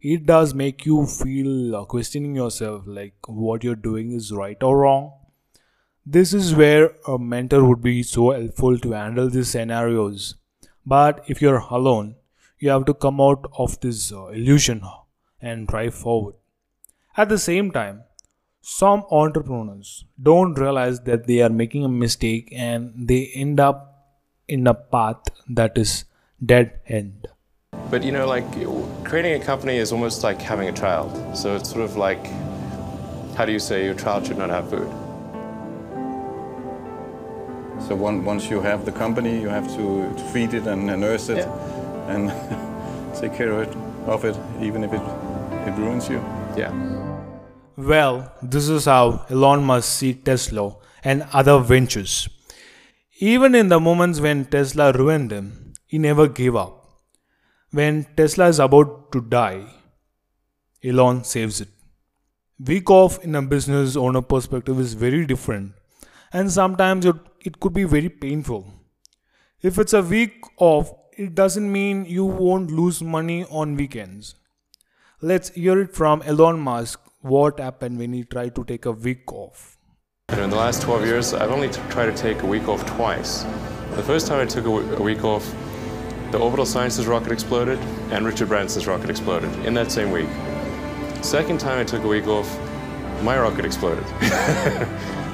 it 0.00 0.24
does 0.24 0.54
make 0.54 0.86
you 0.86 1.06
feel 1.06 1.74
uh, 1.74 1.84
questioning 1.86 2.36
yourself 2.36 2.84
like 2.86 3.14
what 3.26 3.64
you're 3.64 3.74
doing 3.74 4.12
is 4.12 4.30
right 4.30 4.62
or 4.62 4.78
wrong. 4.78 5.12
This 6.06 6.32
is 6.32 6.54
where 6.54 6.92
a 7.08 7.18
mentor 7.18 7.64
would 7.64 7.82
be 7.82 8.04
so 8.04 8.30
helpful 8.30 8.78
to 8.78 8.92
handle 8.92 9.28
these 9.28 9.48
scenarios. 9.48 10.36
But 10.86 11.24
if 11.26 11.42
you're 11.42 11.64
alone, 11.68 12.14
you 12.60 12.70
have 12.70 12.84
to 12.84 12.94
come 12.94 13.20
out 13.20 13.50
of 13.58 13.80
this 13.80 14.12
uh, 14.12 14.26
illusion 14.26 14.82
and 15.42 15.66
drive 15.66 15.96
forward. 15.96 16.36
At 17.16 17.28
the 17.28 17.38
same 17.38 17.72
time, 17.72 18.04
some 18.66 19.04
entrepreneurs 19.10 20.06
don't 20.22 20.54
realize 20.54 21.00
that 21.00 21.26
they 21.26 21.42
are 21.42 21.50
making 21.50 21.84
a 21.84 21.88
mistake 21.88 22.48
and 22.50 22.94
they 22.96 23.30
end 23.34 23.60
up 23.60 24.08
in 24.48 24.66
a 24.66 24.72
path 24.72 25.20
that 25.50 25.76
is 25.76 26.04
dead 26.44 26.80
end. 26.88 27.28
But 27.90 28.02
you 28.02 28.10
know, 28.10 28.26
like 28.26 28.50
creating 29.04 29.40
a 29.40 29.44
company 29.44 29.76
is 29.76 29.92
almost 29.92 30.22
like 30.22 30.40
having 30.40 30.68
a 30.68 30.72
child. 30.72 31.36
So 31.36 31.56
it's 31.56 31.68
sort 31.68 31.82
of 31.82 31.96
like, 31.96 32.26
how 33.36 33.44
do 33.44 33.52
you 33.52 33.58
say 33.58 33.84
your 33.84 33.94
child 33.94 34.26
should 34.26 34.38
not 34.38 34.48
have 34.48 34.70
food? 34.70 34.88
So 37.86 37.94
one, 37.94 38.24
once 38.24 38.48
you 38.48 38.62
have 38.62 38.86
the 38.86 38.92
company, 38.92 39.38
you 39.42 39.48
have 39.48 39.68
to, 39.76 40.10
to 40.16 40.24
feed 40.32 40.54
it 40.54 40.66
and, 40.66 40.90
and 40.90 41.02
nurse 41.02 41.28
it 41.28 41.46
and 42.08 42.30
take 43.20 43.34
care 43.34 43.50
of 43.50 43.68
it, 43.68 43.76
of 44.06 44.24
it, 44.24 44.38
even 44.62 44.84
if 44.84 44.92
it, 44.94 45.02
it 45.68 45.76
ruins 45.76 46.08
you. 46.08 46.16
Yeah. 46.56 46.72
Well, 47.76 48.32
this 48.40 48.68
is 48.68 48.84
how 48.84 49.26
Elon 49.28 49.64
Musk 49.64 49.98
sees 49.98 50.18
Tesla 50.24 50.76
and 51.02 51.26
other 51.32 51.58
ventures. 51.58 52.28
Even 53.18 53.56
in 53.56 53.68
the 53.68 53.80
moments 53.80 54.20
when 54.20 54.44
Tesla 54.44 54.92
ruined 54.92 55.32
him, 55.32 55.72
he 55.84 55.98
never 55.98 56.28
gave 56.28 56.54
up. 56.54 56.88
When 57.72 58.06
Tesla 58.16 58.46
is 58.46 58.60
about 58.60 59.10
to 59.10 59.20
die, 59.20 59.64
Elon 60.84 61.24
saves 61.24 61.60
it. 61.60 61.68
Week 62.64 62.88
off 62.90 63.18
in 63.24 63.34
a 63.34 63.42
business 63.42 63.96
owner 63.96 64.22
perspective 64.22 64.78
is 64.78 64.94
very 64.94 65.26
different, 65.26 65.72
and 66.32 66.52
sometimes 66.52 67.04
it, 67.04 67.16
it 67.40 67.58
could 67.58 67.72
be 67.74 67.82
very 67.82 68.08
painful. 68.08 68.72
If 69.62 69.78
it's 69.78 69.94
a 69.94 70.02
week 70.02 70.44
off, 70.58 70.92
it 71.18 71.34
doesn't 71.34 71.72
mean 71.72 72.04
you 72.04 72.24
won't 72.24 72.70
lose 72.70 73.02
money 73.02 73.44
on 73.50 73.74
weekends. 73.74 74.36
Let's 75.20 75.48
hear 75.48 75.80
it 75.80 75.92
from 75.92 76.22
Elon 76.22 76.60
Musk 76.60 77.00
what 77.24 77.58
happened 77.58 77.98
when 77.98 78.12
he 78.12 78.22
tried 78.22 78.54
to 78.54 78.62
take 78.64 78.84
a 78.84 78.92
week 78.92 79.32
off. 79.32 79.78
In 80.28 80.50
the 80.50 80.56
last 80.56 80.82
12 80.82 81.06
years, 81.06 81.32
I've 81.32 81.50
only 81.50 81.70
t- 81.70 81.80
tried 81.88 82.06
to 82.06 82.14
take 82.14 82.42
a 82.42 82.46
week 82.46 82.68
off 82.68 82.84
twice. 82.84 83.44
The 83.92 84.02
first 84.02 84.26
time 84.26 84.40
I 84.40 84.44
took 84.44 84.66
a, 84.66 84.68
w- 84.68 84.94
a 84.96 85.02
week 85.02 85.24
off, 85.24 85.50
the 86.32 86.38
Orbital 86.38 86.66
Sciences 86.66 87.06
rocket 87.06 87.32
exploded 87.32 87.78
and 88.10 88.26
Richard 88.26 88.48
Branson's 88.48 88.86
rocket 88.86 89.08
exploded 89.08 89.50
in 89.64 89.72
that 89.72 89.90
same 89.90 90.10
week. 90.10 90.28
Second 91.22 91.60
time 91.60 91.78
I 91.80 91.84
took 91.84 92.04
a 92.04 92.06
week 92.06 92.26
off, 92.26 92.46
my 93.22 93.38
rocket 93.38 93.64
exploded. 93.64 94.04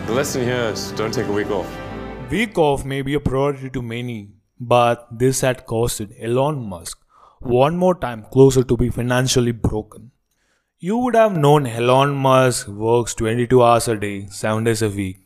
the 0.07 0.13
lesson 0.13 0.45
here 0.45 0.71
is 0.73 0.93
don't 0.93 1.13
take 1.13 1.27
a 1.27 1.33
week 1.33 1.51
off. 1.51 1.69
Week 2.31 2.57
off 2.57 2.85
may 2.85 3.03
be 3.03 3.15
a 3.15 3.21
priority 3.21 3.69
to 3.71 3.83
many, 3.83 4.29
but 4.61 5.09
this 5.11 5.41
had 5.41 5.67
costed 5.67 6.15
Elon 6.23 6.69
Musk 6.69 7.01
one 7.41 7.77
more 7.77 7.97
time 7.97 8.27
closer 8.31 8.63
to 8.63 8.77
be 8.77 8.91
financially 8.91 9.51
broken. 9.51 10.13
You 10.83 10.97
would 10.97 11.15
have 11.15 11.37
known 11.37 11.67
Elon 11.67 12.15
Musk 12.15 12.67
works 12.69 13.15
22 13.15 13.63
hours 13.63 13.87
a 13.87 13.97
day, 13.97 14.27
7 14.29 14.65
days 14.65 14.81
a 14.81 14.89
week, 14.89 15.19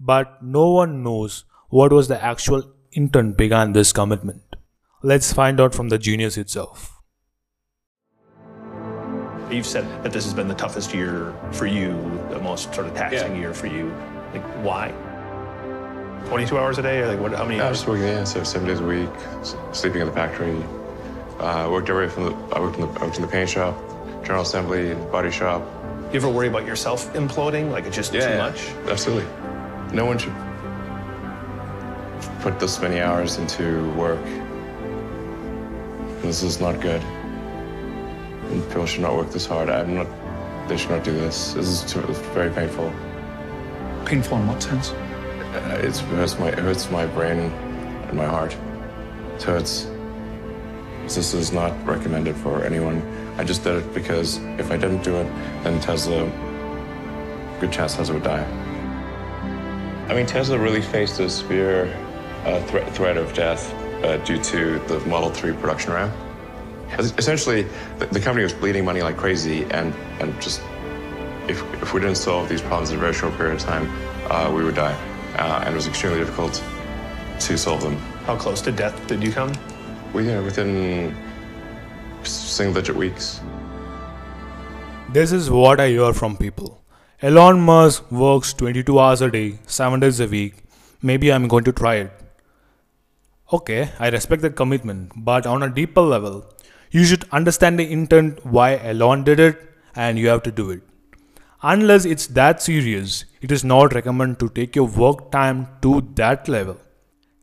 but 0.00 0.42
no 0.42 0.70
one 0.70 1.02
knows 1.02 1.44
what 1.68 1.92
was 1.92 2.08
the 2.08 2.22
actual 2.22 2.62
intent 2.92 3.36
behind 3.36 3.76
this 3.76 3.92
commitment. 3.92 4.56
Let's 5.02 5.30
find 5.32 5.60
out 5.60 5.74
from 5.74 5.90
the 5.90 5.98
genius 5.98 6.38
itself. 6.38 6.98
You've 9.50 9.66
said 9.66 9.84
that 10.02 10.12
this 10.14 10.24
has 10.24 10.32
been 10.32 10.48
the 10.48 10.54
toughest 10.54 10.94
year 10.94 11.34
for 11.52 11.66
you, 11.66 11.92
the 12.30 12.40
most 12.40 12.72
sort 12.74 12.86
of 12.86 12.94
taxing 12.94 13.32
Yeah. 13.34 13.38
year 13.40 13.52
for 13.52 13.66
you. 13.66 13.90
Like, 14.32 14.44
why? 14.64 14.92
22 16.28 16.56
hours 16.56 16.78
a 16.78 16.82
day? 16.82 17.00
Or 17.00 17.08
like, 17.08 17.20
what, 17.20 17.32
how 17.32 17.44
many 17.44 17.60
hours? 17.60 17.64
I 17.64 17.66
hours? 17.68 17.80
was 17.80 17.88
working, 17.88 18.06
yeah, 18.06 18.24
so 18.24 18.42
seven 18.44 18.66
days 18.66 18.80
a 18.80 18.84
week, 18.86 19.10
sleeping 19.72 20.00
in 20.00 20.06
the 20.06 20.12
factory. 20.14 20.56
Uh, 21.38 21.68
worked 21.70 21.90
everywhere 21.90 22.08
from 22.08 22.24
the, 22.24 22.56
I 22.56 22.60
worked 22.60 22.76
in 22.78 22.82
the, 22.90 23.00
I 23.00 23.04
worked 23.04 23.16
in 23.16 23.22
the 23.22 23.28
paint 23.28 23.50
shop, 23.50 23.76
general 24.22 24.42
assembly, 24.42 24.94
body 25.10 25.30
shop. 25.30 25.62
You 26.12 26.16
ever 26.16 26.28
worry 26.28 26.48
about 26.48 26.66
yourself 26.66 27.12
imploding? 27.14 27.70
Like, 27.70 27.84
it's 27.86 27.96
just 27.96 28.12
too 28.12 28.18
much? 28.36 28.68
Absolutely. 28.88 29.24
No 29.92 30.04
one 30.06 30.18
should 30.18 30.34
put 32.40 32.58
this 32.60 32.80
many 32.80 33.00
hours 33.00 33.38
into 33.38 33.90
work. 33.94 34.22
This 36.22 36.42
is 36.42 36.60
not 36.60 36.80
good. 36.80 37.02
And 37.02 38.62
people 38.68 38.86
should 38.86 39.02
not 39.02 39.16
work 39.16 39.30
this 39.30 39.46
hard. 39.46 39.70
I'm 39.70 39.94
not, 39.94 40.06
they 40.68 40.76
should 40.76 40.90
not 40.90 41.04
do 41.04 41.12
this. 41.12 41.54
This 41.54 41.66
is 41.66 41.82
too, 41.92 42.00
it's 42.08 42.18
very 42.34 42.50
painful. 42.50 42.92
Painful 44.04 44.38
in 44.38 44.46
what 44.46 44.62
sense? 44.62 44.90
Uh, 44.92 45.80
It's, 45.82 46.00
it 46.00 46.04
hurts 46.06 46.38
my, 46.38 46.48
it 46.48 46.58
hurts 46.58 46.90
my 46.90 47.06
brain 47.06 47.38
and 47.38 48.14
my 48.16 48.26
heart. 48.26 48.56
It 49.36 49.42
hurts. 49.42 49.88
This 51.14 51.34
is 51.34 51.52
not 51.52 51.72
recommended 51.86 52.34
for 52.36 52.64
anyone. 52.64 53.02
I 53.36 53.44
just 53.44 53.64
did 53.64 53.76
it 53.76 53.92
because 53.92 54.38
if 54.58 54.70
I 54.70 54.78
didn't 54.78 55.02
do 55.02 55.16
it, 55.16 55.26
then 55.62 55.78
Tesla, 55.78 56.24
good 57.60 57.70
chance 57.70 57.96
Tesla 57.96 58.14
would 58.14 58.22
die. 58.22 58.44
I 60.08 60.14
mean, 60.14 60.24
Tesla 60.24 60.58
really 60.58 60.80
faced 60.80 61.20
a 61.20 61.28
severe 61.28 61.94
uh, 62.46 62.62
threat, 62.64 62.94
threat 62.94 63.16
of 63.18 63.34
death 63.34 63.74
uh, 64.02 64.16
due 64.24 64.42
to 64.42 64.78
the 64.88 65.00
Model 65.00 65.28
3 65.28 65.52
production 65.52 65.92
ramp. 65.92 66.14
Essentially, 66.98 67.66
the, 67.98 68.06
the 68.06 68.20
company 68.20 68.42
was 68.42 68.54
bleeding 68.54 68.84
money 68.84 69.02
like 69.02 69.18
crazy, 69.18 69.64
and, 69.64 69.94
and 70.18 70.40
just 70.40 70.62
if, 71.46 71.62
if 71.82 71.92
we 71.92 72.00
didn't 72.00 72.16
solve 72.16 72.48
these 72.48 72.62
problems 72.62 72.90
in 72.90 72.96
a 72.96 73.00
very 73.00 73.12
short 73.12 73.36
period 73.36 73.56
of 73.56 73.60
time, 73.60 73.86
uh, 74.30 74.50
we 74.50 74.64
would 74.64 74.76
die. 74.76 74.94
Uh, 75.36 75.62
and 75.64 75.74
it 75.74 75.76
was 75.76 75.86
extremely 75.86 76.20
difficult 76.20 76.62
to 77.38 77.58
solve 77.58 77.82
them. 77.82 77.96
How 78.24 78.36
close 78.36 78.62
to 78.62 78.72
death 78.72 79.06
did 79.06 79.22
you 79.22 79.30
come? 79.30 79.52
We, 80.14 80.24
you 80.26 80.32
know, 80.32 80.42
within 80.42 81.16
single 82.22 82.74
digit 82.74 82.96
weeks. 82.96 83.40
This 85.10 85.32
is 85.32 85.50
what 85.50 85.80
I 85.80 85.88
hear 85.88 86.12
from 86.12 86.36
people. 86.36 86.82
Elon 87.22 87.60
Musk 87.60 88.10
works 88.10 88.52
22 88.52 88.98
hours 88.98 89.22
a 89.22 89.30
day, 89.30 89.58
7 89.66 90.00
days 90.00 90.20
a 90.20 90.26
week. 90.26 90.64
Maybe 91.02 91.32
I'm 91.32 91.48
going 91.48 91.64
to 91.64 91.72
try 91.72 91.94
it. 91.96 92.12
Okay, 93.52 93.90
I 93.98 94.08
respect 94.08 94.42
that 94.42 94.54
commitment, 94.56 95.12
but 95.16 95.46
on 95.46 95.62
a 95.62 95.68
deeper 95.68 96.00
level, 96.00 96.46
you 96.90 97.04
should 97.04 97.24
understand 97.32 97.78
the 97.78 97.90
intent 97.90 98.44
why 98.44 98.76
Elon 98.76 99.24
did 99.24 99.40
it 99.40 99.60
and 99.94 100.18
you 100.18 100.28
have 100.28 100.42
to 100.44 100.52
do 100.52 100.70
it. 100.70 100.82
Unless 101.62 102.04
it's 102.04 102.26
that 102.28 102.62
serious, 102.62 103.24
it 103.40 103.50
is 103.50 103.64
not 103.64 103.94
recommended 103.94 104.38
to 104.40 104.48
take 104.48 104.76
your 104.76 104.86
work 104.86 105.30
time 105.30 105.68
to 105.80 106.00
that 106.14 106.48
level. 106.48 106.78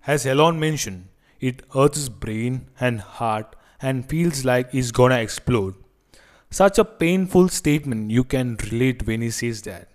As 0.06 0.26
Elon 0.26 0.60
mentioned, 0.60 1.09
it 1.39 1.62
hurts 1.74 1.98
his 1.98 2.10
brain 2.10 2.67
and 2.79 3.01
heart 3.01 3.55
and 3.81 4.10
feels 4.10 4.43
like 4.46 4.72
he's 4.72 4.91
gonna 4.91 5.19
explode. 5.19 5.75
Such 6.51 6.79
a 6.79 6.86
painful 6.86 7.50
statement 7.50 8.12
you 8.12 8.24
can 8.24 8.58
relate 8.72 9.05
when 9.05 9.22
he 9.22 9.29
says 9.29 9.62
that. 9.63 9.88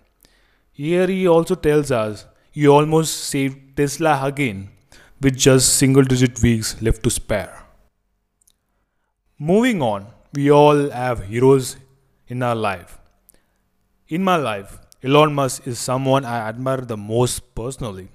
Here 0.71 1.07
he 1.07 1.27
also 1.27 1.55
tells 1.55 1.91
us 1.91 2.25
he 2.51 2.67
almost 2.67 3.13
saved 3.25 3.77
Tesla 3.77 4.19
again 4.23 4.69
with 5.21 5.37
just 5.37 5.75
single 5.75 6.03
digit 6.03 6.41
weeks 6.41 6.81
left 6.81 7.03
to 7.03 7.09
spare. 7.09 7.63
Moving 9.37 9.81
on, 9.81 10.07
we 10.33 10.49
all 10.51 10.89
have 10.89 11.25
heroes 11.25 11.77
in 12.27 12.41
our 12.41 12.55
life. 12.55 12.97
In 14.07 14.23
my 14.23 14.35
life, 14.37 14.79
Elon 15.03 15.33
Musk 15.33 15.67
is 15.67 15.77
someone 15.77 16.25
I 16.25 16.47
admire 16.47 16.81
the 16.81 16.97
most 16.97 17.53
personally. 17.53 18.09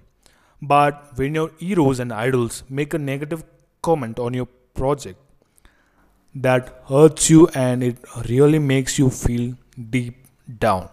But 0.63 1.17
when 1.17 1.35
your 1.35 1.51
heroes 1.59 2.01
and 2.01 2.13
idols 2.13 2.63
make 2.69 2.93
a 2.95 2.99
negative 2.99 3.45
comment 3.83 4.19
on 4.19 4.35
your 4.35 4.47
project, 4.75 5.19
that 6.35 6.83
hurts 6.87 7.31
you 7.31 7.49
and 7.55 7.83
it 7.83 7.97
really 8.29 8.59
makes 8.59 8.99
you 8.99 9.11
feel 9.11 9.55
deep 9.91 10.27
down. 10.59 10.89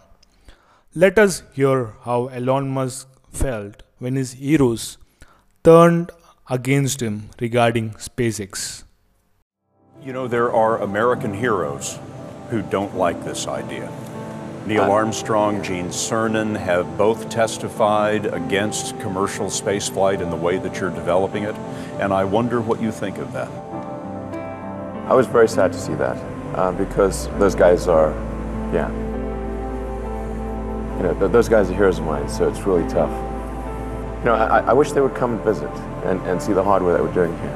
Let 0.96 1.20
us 1.20 1.44
hear 1.54 1.94
how 2.04 2.28
Elon 2.28 2.70
Musk 2.70 3.08
felt 3.32 3.84
when 4.00 4.16
his 4.16 4.34
heroes 4.34 4.98
turned 5.64 6.12
against 6.50 7.02
him 7.02 7.30
regarding 7.40 7.92
SpaceX. 7.92 8.84
You 10.02 10.14
know, 10.14 10.28
there 10.28 10.52
are 10.52 10.82
American 10.82 11.34
heroes 11.34 12.00
who 12.50 12.62
don't 12.62 12.96
like 12.96 13.24
this 13.26 13.48
idea. 13.48 13.92
Neil 14.68 14.92
Armstrong, 14.92 15.64
Gene 15.64 15.88
Cernan 15.88 16.58
have 16.58 16.98
both 16.98 17.30
testified 17.30 18.26
against 18.26 19.00
commercial 19.00 19.46
spaceflight 19.46 20.20
in 20.22 20.30
the 20.30 20.36
way 20.36 20.58
that 20.58 20.82
you're 20.82 20.90
developing 20.90 21.44
it, 21.44 21.56
and 22.02 22.12
I 22.12 22.26
wonder 22.26 22.60
what 22.60 22.82
you 22.82 22.92
think 22.92 23.18
of 23.18 23.32
that. 23.32 23.48
I 25.08 25.14
was 25.14 25.26
very 25.26 25.48
sad 25.48 25.72
to 25.72 25.80
see 25.80 25.94
that 25.94 26.18
uh, 26.54 26.74
because 26.74 27.30
those 27.40 27.56
guys 27.56 27.88
are, 27.88 28.12
yeah. 28.74 28.90
You 30.98 31.04
know, 31.04 31.16
th- 31.18 31.32
those 31.32 31.48
guys 31.48 31.70
are 31.70 31.74
heroes 31.74 32.00
of 32.00 32.06
mine, 32.06 32.28
so 32.28 32.50
it's 32.50 32.60
really 32.64 32.86
tough. 32.90 33.12
You 34.20 34.26
know, 34.26 34.36
I, 34.36 34.60
I 34.60 34.74
wish 34.74 34.92
they 34.92 35.00
would 35.00 35.16
come 35.16 35.36
and 35.36 35.44
visit 35.46 35.72
and, 36.04 36.20
and 36.28 36.42
see 36.42 36.52
the 36.52 36.64
hardware 36.64 36.92
that 36.92 37.02
we're 37.02 37.14
doing 37.14 37.32
here. 37.40 37.56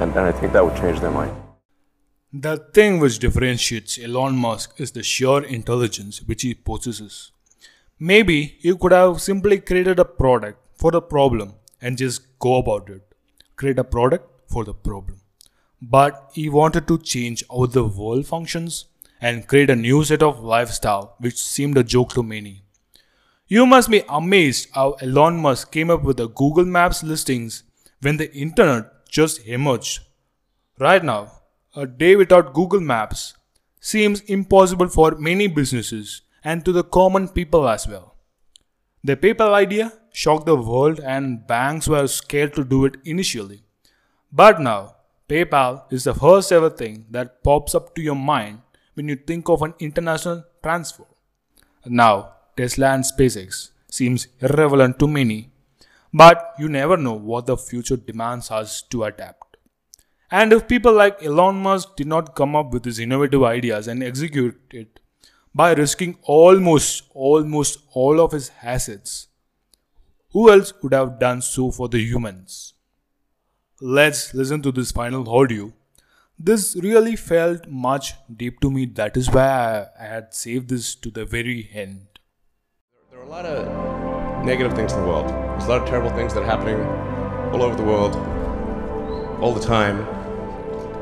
And, 0.00 0.10
and 0.10 0.18
I 0.18 0.32
think 0.32 0.52
that 0.54 0.64
would 0.64 0.76
change 0.76 0.98
their 0.98 1.12
mind. 1.12 1.36
The 2.32 2.58
thing 2.74 2.98
which 2.98 3.20
differentiates 3.20 3.98
Elon 3.98 4.36
Musk 4.36 4.78
is 4.78 4.90
the 4.90 5.02
sheer 5.02 5.42
intelligence 5.42 6.20
which 6.22 6.42
he 6.42 6.52
possesses. 6.52 7.32
Maybe 7.98 8.58
you 8.60 8.76
could 8.76 8.92
have 8.92 9.22
simply 9.22 9.60
created 9.60 9.98
a 9.98 10.04
product 10.04 10.58
for 10.76 10.90
the 10.90 11.00
problem 11.00 11.54
and 11.80 11.96
just 11.96 12.38
go 12.38 12.56
about 12.56 12.90
it. 12.90 13.00
Create 13.56 13.78
a 13.78 13.84
product 13.84 14.28
for 14.46 14.62
the 14.66 14.74
problem. 14.74 15.22
But 15.80 16.30
he 16.34 16.50
wanted 16.50 16.86
to 16.88 16.98
change 16.98 17.44
how 17.50 17.64
the 17.64 17.84
world 17.84 18.26
functions 18.26 18.84
and 19.22 19.48
create 19.48 19.70
a 19.70 19.76
new 19.76 20.04
set 20.04 20.22
of 20.22 20.44
lifestyle 20.44 21.14
which 21.20 21.42
seemed 21.42 21.78
a 21.78 21.82
joke 21.82 22.12
to 22.12 22.22
many. 22.22 22.62
You 23.46 23.64
must 23.64 23.88
be 23.88 24.02
amazed 24.06 24.68
how 24.74 24.92
Elon 25.00 25.38
Musk 25.38 25.72
came 25.72 25.88
up 25.88 26.02
with 26.02 26.18
the 26.18 26.28
Google 26.28 26.66
Maps 26.66 27.02
listings 27.02 27.62
when 28.02 28.18
the 28.18 28.30
internet 28.36 29.08
just 29.08 29.46
emerged. 29.46 30.00
Right 30.78 31.02
now, 31.02 31.37
a 31.76 31.86
day 31.86 32.16
without 32.16 32.54
Google 32.54 32.80
Maps 32.80 33.34
seems 33.80 34.20
impossible 34.22 34.88
for 34.88 35.12
many 35.16 35.46
businesses 35.46 36.22
and 36.42 36.64
to 36.64 36.72
the 36.72 36.84
common 36.84 37.28
people 37.28 37.68
as 37.68 37.86
well. 37.86 38.16
The 39.04 39.16
PayPal 39.16 39.52
idea 39.52 39.92
shocked 40.12 40.46
the 40.46 40.56
world 40.56 41.00
and 41.00 41.46
banks 41.46 41.86
were 41.86 42.06
scared 42.06 42.54
to 42.54 42.64
do 42.64 42.84
it 42.84 42.96
initially. 43.04 43.62
But 44.32 44.60
now, 44.60 44.96
PayPal 45.28 45.92
is 45.92 46.04
the 46.04 46.14
first 46.14 46.50
ever 46.52 46.70
thing 46.70 47.06
that 47.10 47.42
pops 47.44 47.74
up 47.74 47.94
to 47.94 48.02
your 48.02 48.16
mind 48.16 48.60
when 48.94 49.08
you 49.08 49.16
think 49.16 49.48
of 49.48 49.62
an 49.62 49.74
international 49.78 50.44
transfer. 50.62 51.04
Now, 51.86 52.32
Tesla 52.56 52.88
and 52.94 53.04
SpaceX 53.04 53.70
seems 53.90 54.26
irrelevant 54.40 54.98
to 54.98 55.06
many, 55.06 55.50
but 56.12 56.54
you 56.58 56.68
never 56.68 56.96
know 56.96 57.12
what 57.12 57.46
the 57.46 57.56
future 57.56 57.96
demands 57.96 58.50
us 58.50 58.82
to 58.90 59.04
adapt. 59.04 59.47
And 60.30 60.52
if 60.52 60.68
people 60.68 60.92
like 60.92 61.22
Elon 61.22 61.56
Musk 61.56 61.96
did 61.96 62.06
not 62.06 62.34
come 62.34 62.54
up 62.54 62.72
with 62.72 62.82
these 62.82 62.98
innovative 62.98 63.42
ideas 63.42 63.88
and 63.88 64.02
execute 64.02 64.60
it 64.70 65.00
by 65.54 65.72
risking 65.72 66.18
almost 66.22 67.04
almost 67.14 67.78
all 67.94 68.20
of 68.20 68.32
his 68.32 68.50
assets, 68.62 69.28
who 70.32 70.50
else 70.50 70.74
would 70.82 70.92
have 70.92 71.18
done 71.18 71.40
so 71.40 71.70
for 71.70 71.88
the 71.88 71.98
humans? 71.98 72.74
Let's 73.80 74.34
listen 74.34 74.60
to 74.62 74.72
this 74.72 74.92
final 74.92 75.28
audio. 75.30 75.72
This 76.38 76.76
really 76.76 77.16
felt 77.16 77.66
much 77.66 78.12
deep 78.36 78.60
to 78.60 78.70
me. 78.70 78.84
That 78.84 79.16
is 79.16 79.30
why 79.30 79.86
I 79.98 80.04
had 80.04 80.34
saved 80.34 80.68
this 80.68 80.94
to 80.96 81.10
the 81.10 81.24
very 81.24 81.70
end. 81.72 82.06
There 83.10 83.20
are 83.20 83.24
a 83.24 83.28
lot 83.28 83.46
of 83.46 84.44
negative 84.44 84.74
things 84.74 84.92
in 84.92 85.00
the 85.00 85.06
world. 85.06 85.28
There's 85.28 85.64
a 85.64 85.68
lot 85.68 85.82
of 85.82 85.88
terrible 85.88 86.10
things 86.10 86.34
that 86.34 86.42
are 86.42 86.46
happening 86.46 86.80
all 87.52 87.62
over 87.62 87.74
the 87.74 87.82
world, 87.82 88.14
all 89.40 89.54
the 89.54 89.66
time. 89.66 90.17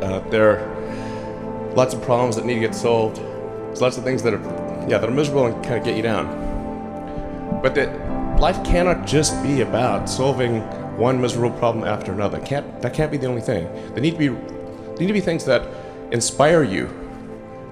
Uh, 0.02 0.20
there 0.30 0.50
are 0.50 1.74
lots 1.74 1.94
of 1.94 2.02
problems 2.02 2.36
that 2.36 2.44
need 2.44 2.54
to 2.54 2.60
get 2.60 2.74
solved. 2.74 3.16
There's 3.16 3.80
lots 3.80 3.96
of 3.98 4.04
things 4.04 4.22
that 4.22 4.34
are, 4.34 4.42
yeah, 4.88 4.98
that 4.98 5.08
are 5.08 5.12
miserable 5.12 5.46
and 5.46 5.54
kind 5.64 5.76
of 5.78 5.84
get 5.84 5.96
you 5.96 6.02
down. 6.02 7.60
But 7.62 7.74
that 7.74 8.40
life 8.40 8.62
cannot 8.64 9.06
just 9.06 9.42
be 9.42 9.62
about 9.62 10.08
solving 10.08 10.60
one 10.96 11.20
miserable 11.20 11.56
problem 11.58 11.84
after 11.84 12.12
another. 12.12 12.40
Can't, 12.40 12.80
that 12.82 12.94
can't 12.94 13.10
be 13.10 13.18
the 13.18 13.26
only 13.26 13.42
thing. 13.42 13.64
There 13.92 14.00
need 14.00 14.12
to 14.12 14.18
be, 14.18 14.28
there 14.28 14.96
need 14.98 15.06
to 15.08 15.12
be 15.12 15.20
things 15.20 15.44
that 15.44 15.66
inspire 16.12 16.62
you, 16.62 16.88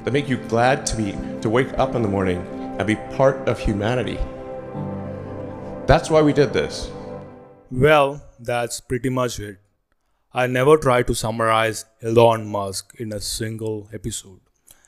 that 0.04 0.12
make 0.12 0.28
you 0.28 0.36
glad 0.36 0.84
to 0.86 0.96
be 0.96 1.16
to 1.40 1.48
wake 1.48 1.72
up 1.78 1.94
in 1.94 2.02
the 2.02 2.08
morning 2.08 2.38
and 2.78 2.86
be 2.86 2.96
part 3.16 3.36
of 3.48 3.58
humanity. 3.58 4.18
That's 5.86 6.10
why 6.10 6.22
we 6.22 6.32
did 6.32 6.52
this. 6.52 6.90
Well, 7.70 8.22
that's 8.38 8.80
pretty 8.80 9.10
much 9.10 9.38
it. 9.40 9.58
I 10.36 10.48
never 10.48 10.76
try 10.76 11.04
to 11.04 11.14
summarize 11.14 11.84
Elon 12.02 12.48
Musk 12.48 12.96
in 12.98 13.12
a 13.12 13.20
single 13.20 13.88
episode, 13.92 14.40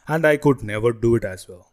and 0.09 0.27
I 0.27 0.39
could 0.39 0.65
never 0.65 0.93
do 0.93 1.15
it 1.15 1.25
as 1.25 1.47
well. 1.49 1.71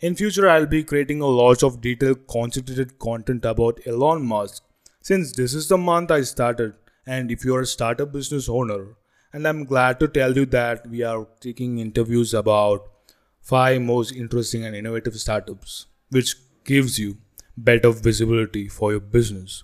In 0.00 0.16
future, 0.16 0.48
I'll 0.48 0.66
be 0.66 0.82
creating 0.82 1.20
a 1.20 1.26
lot 1.26 1.62
of 1.62 1.80
detailed, 1.80 2.26
concentrated 2.26 2.98
content 2.98 3.44
about 3.44 3.78
Elon 3.86 4.26
Musk 4.26 4.64
since 5.00 5.30
this 5.30 5.54
is 5.54 5.68
the 5.68 5.78
month 5.78 6.10
I 6.10 6.22
started. 6.22 6.74
And 7.06 7.30
if 7.30 7.44
you're 7.44 7.60
a 7.60 7.66
startup 7.66 8.10
business 8.10 8.48
owner, 8.48 8.96
and 9.32 9.46
I'm 9.46 9.66
glad 9.66 10.00
to 10.00 10.08
tell 10.08 10.36
you 10.36 10.44
that 10.46 10.88
we 10.88 11.04
are 11.04 11.28
taking 11.38 11.78
interviews 11.78 12.34
about 12.34 12.88
five 13.40 13.82
most 13.82 14.10
interesting 14.10 14.64
and 14.64 14.74
innovative 14.74 15.14
startups, 15.14 15.86
which 16.10 16.34
gives 16.64 16.98
you 16.98 17.18
better 17.56 17.92
visibility 17.92 18.66
for 18.66 18.90
your 18.90 19.00
business. 19.00 19.62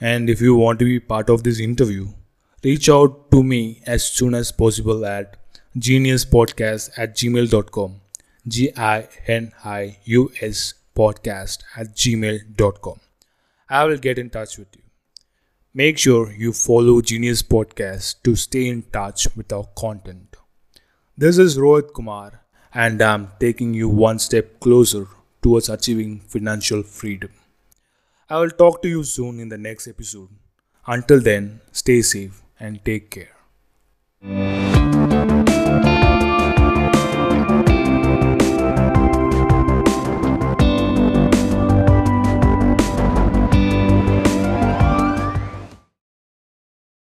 And 0.00 0.28
if 0.28 0.40
you 0.40 0.56
want 0.56 0.80
to 0.80 0.84
be 0.84 0.98
part 0.98 1.30
of 1.30 1.44
this 1.44 1.60
interview, 1.60 2.08
reach 2.64 2.88
out 2.88 3.30
to 3.30 3.42
me 3.42 3.82
as 3.86 4.02
soon 4.02 4.34
as 4.34 4.50
possible 4.50 5.04
at 5.04 5.36
geniuspodcast 5.78 6.90
at 6.96 7.14
gmail.com. 7.14 8.00
G 8.48 8.70
I 8.76 9.08
N 9.26 9.52
I 9.64 9.98
U 10.04 10.30
S 10.40 10.74
podcast 10.96 11.62
at 11.76 11.94
gmail.com. 11.94 13.00
I 13.68 13.84
will 13.84 13.98
get 13.98 14.18
in 14.18 14.30
touch 14.30 14.56
with 14.58 14.68
you. 14.76 14.82
Make 15.74 15.98
sure 15.98 16.30
you 16.32 16.52
follow 16.52 17.00
Genius 17.00 17.42
Podcast 17.42 18.22
to 18.22 18.36
stay 18.36 18.68
in 18.68 18.82
touch 18.82 19.26
with 19.34 19.52
our 19.52 19.66
content. 19.76 20.36
This 21.18 21.36
is 21.36 21.58
Rohit 21.58 21.92
Kumar, 21.92 22.42
and 22.72 23.02
I'm 23.02 23.32
taking 23.40 23.74
you 23.74 23.88
one 23.88 24.20
step 24.20 24.60
closer 24.60 25.08
towards 25.42 25.68
achieving 25.68 26.20
financial 26.20 26.84
freedom. 26.84 27.30
I 28.30 28.38
will 28.38 28.50
talk 28.50 28.82
to 28.82 28.88
you 28.88 29.02
soon 29.02 29.40
in 29.40 29.48
the 29.48 29.58
next 29.58 29.88
episode. 29.88 30.28
Until 30.86 31.20
then, 31.20 31.60
stay 31.72 32.02
safe 32.02 32.43
and 32.58 32.84
take 32.84 33.10
care. 33.10 33.34